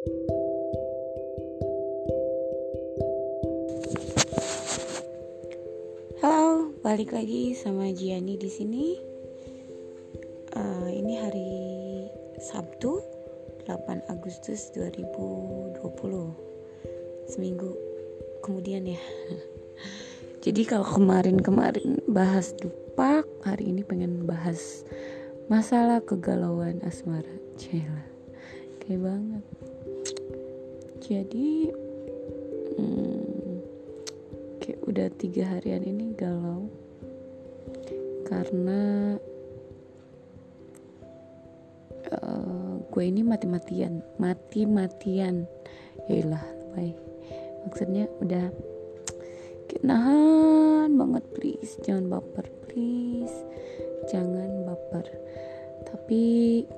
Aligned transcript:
Halo, 0.00 0.16
balik 6.80 7.12
lagi 7.12 7.52
sama 7.52 7.92
Giani 7.92 8.40
di 8.40 8.48
sini. 8.48 8.96
Uh, 10.56 10.88
ini 10.88 11.20
hari 11.20 11.52
Sabtu, 12.40 13.04
8 13.68 14.08
Agustus 14.08 14.72
2020. 14.72 15.84
Seminggu 17.28 17.76
kemudian 18.40 18.88
ya. 18.88 18.96
Jadi 20.48 20.64
kalau 20.64 20.88
kemarin-kemarin 20.88 22.00
bahas 22.08 22.56
dupak, 22.56 23.28
hari 23.44 23.68
ini 23.68 23.84
pengen 23.84 24.24
bahas 24.24 24.80
masalah 25.52 26.00
kegalauan 26.00 26.80
asmara. 26.88 27.36
Cila, 27.60 28.00
kayak 28.80 29.04
banget. 29.04 29.59
Jadi, 31.10 31.66
hmm, 32.78 33.50
kayak 34.62 34.80
udah 34.86 35.08
tiga 35.18 35.42
harian 35.50 35.82
ini 35.82 36.14
galau. 36.14 36.70
Karena 38.30 39.18
uh, 42.14 42.78
gue 42.86 43.02
ini 43.02 43.26
mati-matian 43.26 44.06
mati-matian. 44.22 45.50
Yalah 46.06 46.46
baik 46.78 46.94
maksudnya 47.66 48.08
udah 48.22 48.46
kayak 49.68 49.84
nahan 49.84 50.96
banget 50.96 51.24
please. 51.36 51.76
Jangan 51.84 52.06
baper 52.08 52.46
please. 52.66 53.36
Jangan 54.08 54.64
baper. 54.66 55.06
Tapi 55.86 56.22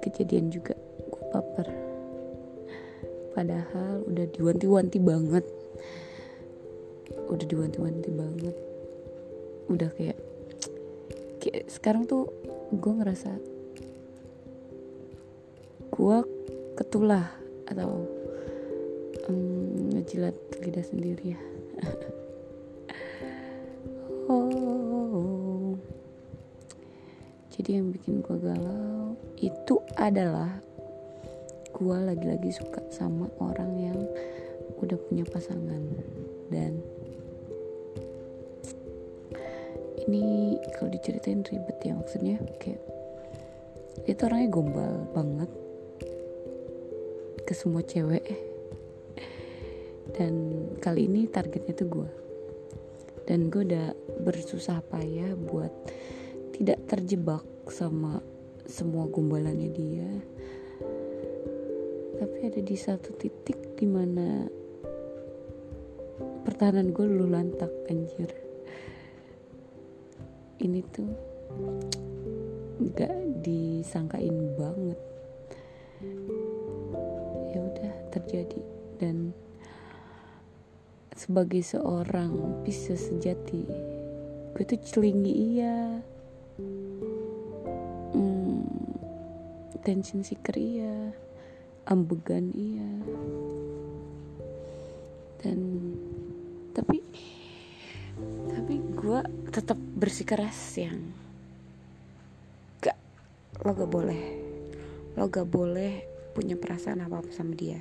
kejadian 0.00 0.50
juga 0.54 0.74
padahal 3.34 4.02
udah 4.06 4.26
diwanti-wanti 4.30 4.98
banget. 5.02 5.44
Udah 7.30 7.46
diwanti-wanti 7.46 8.10
banget. 8.10 8.56
Udah 9.70 9.90
kayak 9.94 10.18
kayak 11.40 11.70
sekarang 11.72 12.04
tuh 12.04 12.28
gue 12.74 12.92
ngerasa 12.92 13.32
gue 15.90 16.18
ketulah 16.78 17.28
atau 17.66 18.06
um, 19.28 19.90
ngejilat 19.94 20.36
lidah 20.62 20.84
sendiri 20.86 21.36
ya. 21.36 21.40
Oh. 24.30 25.74
Jadi 27.50 27.82
yang 27.82 27.90
bikin 27.90 28.22
gue 28.22 28.38
galau 28.38 29.18
itu 29.42 29.82
adalah 29.98 30.62
gue 31.80 31.96
lagi-lagi 31.96 32.52
suka 32.52 32.84
sama 32.92 33.32
orang 33.40 33.72
yang 33.80 33.98
udah 34.84 35.00
punya 35.08 35.24
pasangan. 35.24 35.80
Dan 36.52 36.76
ini 40.04 40.60
kalau 40.76 40.92
diceritain 40.92 41.40
ribet 41.40 41.80
ya 41.80 41.96
maksudnya 41.96 42.36
kayak 42.60 42.84
itu 44.04 44.20
orangnya 44.28 44.52
gombal 44.52 45.08
banget 45.16 45.50
ke 47.48 47.56
semua 47.56 47.80
cewek. 47.80 48.28
Dan 50.12 50.68
kali 50.84 51.08
ini 51.08 51.24
targetnya 51.24 51.72
tuh 51.72 51.88
gue 51.88 52.10
dan 53.24 53.46
gue 53.46 53.62
udah 53.62 53.94
bersusah 54.26 54.82
payah 54.90 55.38
buat 55.38 55.70
tidak 56.58 56.82
terjebak 56.90 57.46
sama 57.70 58.18
semua 58.66 59.06
gombalannya 59.06 59.70
dia 59.70 60.10
tapi 62.40 62.56
ada 62.56 62.64
di 62.64 62.72
satu 62.72 63.12
titik 63.20 63.76
di 63.76 63.84
mana 63.84 64.48
pertahanan 66.40 66.88
gue 66.88 67.04
luluh 67.04 67.28
lantak 67.28 67.68
anjir. 67.92 68.32
Ini 70.56 70.80
tuh 70.88 71.12
nggak 72.80 73.44
disangkain 73.44 74.56
banget. 74.56 74.96
Ya 77.52 77.60
udah 77.60 77.92
terjadi. 78.08 78.64
Dan 78.96 79.36
sebagai 81.12 81.60
seorang 81.60 82.64
bisa 82.64 82.96
sejati 82.96 83.68
gue 84.56 84.64
tuh 84.64 84.80
celingi 84.80 85.60
iya. 85.60 86.00
Hmm, 88.16 88.64
tension 89.84 90.24
seeker 90.24 90.56
iya 90.56 91.28
ambegan 91.88 92.52
iya. 92.52 92.90
Dan 95.40 95.58
tapi 96.76 97.00
tapi 98.48 98.74
gue 98.92 99.20
tetap 99.48 99.78
bersikeras 99.96 100.58
yang 100.76 101.00
gak 102.84 102.96
lo 103.64 103.72
gak 103.72 103.88
boleh 103.90 104.22
lo 105.16 105.26
gak 105.26 105.48
boleh 105.48 106.04
punya 106.36 106.54
perasaan 106.54 107.02
apa 107.02 107.24
apa 107.24 107.30
sama 107.32 107.56
dia. 107.56 107.80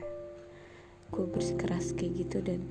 Gue 1.10 1.26
bersikeras 1.26 1.94
kayak 1.94 2.14
gitu 2.26 2.38
dan 2.42 2.62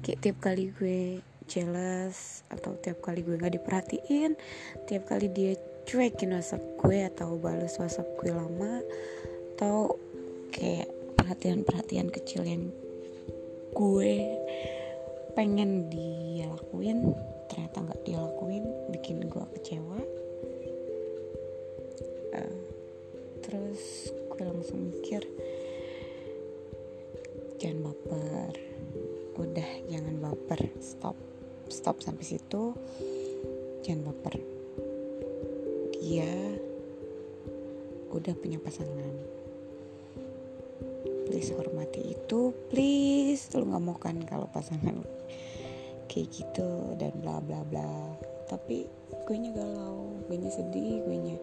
kayak 0.00 0.20
tiap 0.24 0.38
kali 0.40 0.72
gue 0.74 1.22
jealous 1.50 2.46
atau 2.46 2.78
tiap 2.78 3.02
kali 3.02 3.26
gue 3.26 3.34
nggak 3.34 3.58
diperhatiin 3.58 4.38
tiap 4.86 5.10
kali 5.10 5.26
dia 5.26 5.58
cuekin 5.82 6.30
whatsapp 6.30 6.62
gue 6.78 6.98
atau 7.10 7.34
balas 7.42 7.74
whatsapp 7.82 8.06
gue 8.22 8.30
lama 8.30 8.78
atau 9.60 9.92
kayak 10.56 10.88
perhatian-perhatian 11.20 12.08
kecil 12.08 12.48
yang 12.48 12.72
gue 13.76 14.40
pengen 15.36 15.92
dia 15.92 16.48
lakuin 16.48 17.12
ternyata 17.44 17.84
nggak 17.84 18.00
dia 18.08 18.24
lakuin 18.24 18.64
bikin 18.88 19.28
gue 19.28 19.44
kecewa. 19.60 20.00
Uh, 22.32 22.56
terus 23.44 24.08
gue 24.32 24.44
langsung 24.48 24.80
mikir 24.80 25.28
jangan 27.60 27.92
baper. 27.92 28.56
Udah 29.36 29.70
jangan 29.92 30.24
baper. 30.24 30.72
Stop. 30.80 31.20
Stop 31.68 32.00
sampai 32.00 32.24
situ. 32.24 32.72
Jangan 33.84 34.08
baper. 34.08 34.40
Dia 36.00 36.32
udah 38.08 38.32
punya 38.40 38.56
pasangan 38.56 39.39
please 41.30 41.54
hormati 41.54 42.18
itu 42.18 42.50
please 42.66 43.46
lu 43.54 43.70
nggak 43.70 43.82
mau 43.86 43.94
kan 43.94 44.18
kalau 44.26 44.50
pasangan 44.50 44.98
kayak 46.10 46.26
gitu 46.34 46.98
dan 46.98 47.14
bla 47.22 47.38
bla 47.38 47.62
bla. 47.62 48.18
Tapi 48.50 48.82
gue 49.30 49.36
nya 49.38 49.54
galau 49.54 50.10
gue 50.26 50.34
nya 50.34 50.50
sedih 50.50 51.06
gue 51.06 51.14
nya 51.14 51.36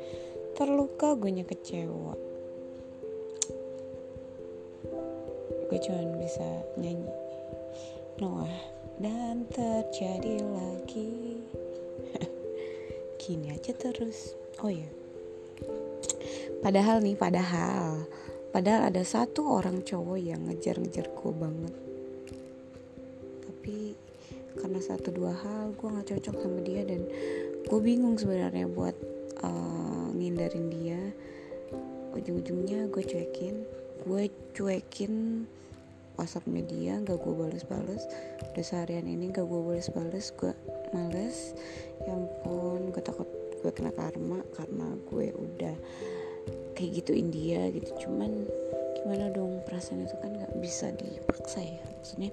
terluka 0.59 1.15
gue 1.15 1.31
nya 1.31 1.47
kecewa. 1.47 2.19
Gue 5.71 5.79
cuma 5.79 6.03
bisa 6.19 6.47
nyanyi 6.75 7.07
Noah 8.19 8.51
dan 8.99 9.47
terjadi 9.47 10.43
lagi. 10.43 11.39
Gini 13.23 13.55
aja 13.55 13.71
terus. 13.71 14.35
Oh 14.59 14.67
ya 14.67 14.91
padahal 16.61 16.99
nih 16.99 17.15
padahal 17.15 18.03
padahal 18.57 18.89
ada 18.89 19.05
satu 19.05 19.53
orang 19.53 19.85
cowok 19.85 20.17
yang 20.17 20.49
ngejar-ngejar 20.49 21.13
gue 21.13 21.29
banget. 21.37 21.73
Tapi 23.45 23.77
karena 24.57 24.81
satu 24.81 25.13
dua 25.13 25.29
hal 25.29 25.77
gue 25.77 25.85
nggak 25.85 26.09
cocok 26.17 26.35
sama 26.41 26.65
dia 26.65 26.81
dan 26.81 27.05
gue 27.69 27.79
bingung 27.85 28.17
sebenarnya 28.17 28.65
buat 28.65 28.97
uh, 29.45 30.09
ngindarin 30.17 30.73
dia. 30.73 30.97
Ujung-ujungnya 32.17 32.89
gue 32.89 33.03
cuekin 33.05 33.61
gue 34.09 34.23
cuekin 34.57 35.45
whatsappnya 36.17 36.65
dia 36.65 36.97
nggak 36.97 37.13
gue 37.13 37.33
balas-balas 37.37 38.09
udah 38.41 38.65
seharian 38.65 39.05
ini 39.05 39.29
gak 39.29 39.45
gue 39.45 39.61
balas-balas 39.61 40.33
gue 40.33 40.49
males. 40.97 41.53
Ya 42.09 42.17
ampun 42.17 42.89
gue 42.89 43.03
takut 43.05 43.29
gue 43.61 43.69
kena 43.69 43.93
karma 43.93 44.41
karena 44.57 44.97
gue 45.13 45.29
udah 45.29 45.77
kayak 46.77 47.01
gituin 47.01 47.33
dia 47.33 47.65
gitu. 47.73 47.89
Cuman 48.05 48.45
gimana 49.01 49.33
dong 49.33 49.65
perasaan 49.65 50.05
itu 50.05 50.13
kan 50.21 50.37
nggak 50.37 50.53
bisa 50.61 50.93
dipaksa 50.93 51.65
ya. 51.65 51.81
Maksudnya 51.97 52.29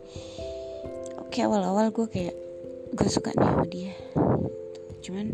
oke 1.17 1.39
awal-awal 1.41 1.89
gue 1.89 2.07
kayak 2.13 2.37
gue 2.93 3.09
suka 3.09 3.33
nih 3.33 3.49
sama 3.49 3.67
dia. 3.67 3.95
Cuman 5.01 5.33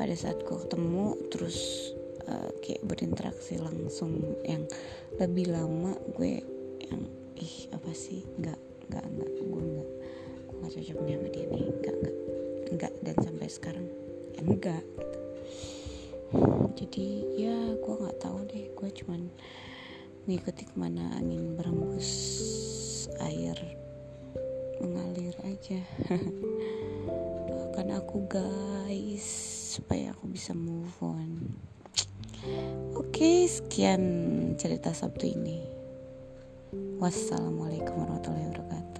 pada 0.00 0.16
saat 0.16 0.40
gue 0.40 0.56
ketemu 0.56 1.20
terus 1.28 1.92
uh, 2.24 2.48
kayak 2.64 2.80
berinteraksi 2.88 3.60
langsung 3.60 4.40
yang 4.48 4.64
lebih 5.20 5.52
lama 5.52 5.92
gue 6.16 6.40
yang 6.80 7.04
ih 7.36 7.68
apa 7.76 7.92
sih? 7.92 8.24
Nggak 8.40 8.56
nggak 8.88 9.04
nggak 9.04 9.30
gue 9.36 9.62
nggak 9.68 9.88
gue 10.48 10.56
nggak 10.56 10.72
cocok 10.72 10.98
nih 11.04 11.14
sama 11.20 11.28
dia 11.28 11.46
nih. 11.52 11.64
Nggak 11.68 11.94
nggak 12.00 12.16
nggak. 12.72 12.92
Dan 13.04 13.16
sampai 13.20 13.48
sekarang 13.52 13.86
ya 14.32 14.40
enggak 14.40 14.84
gitu 14.96 15.18
jadi 16.78 17.08
ya 17.34 17.56
gue 17.78 17.94
nggak 17.94 18.18
tahu 18.22 18.46
deh. 18.46 18.70
Gue 18.78 18.90
cuman 18.94 19.30
ngikuti 20.30 20.68
ke 20.70 20.74
mana 20.78 21.10
angin 21.18 21.58
berembus 21.58 22.10
air 23.20 23.58
mengalir 24.78 25.34
aja. 25.42 25.80
Doakan 27.50 27.88
aku 27.98 28.16
guys 28.30 29.26
supaya 29.76 30.14
aku 30.14 30.30
bisa 30.30 30.54
move 30.54 30.94
on. 31.02 31.50
Oke 32.96 33.44
sekian 33.50 34.02
cerita 34.56 34.94
Sabtu 34.94 35.28
ini. 35.28 35.60
Wassalamualaikum 37.00 37.96
warahmatullahi 37.96 38.48
wabarakatuh 38.52 38.99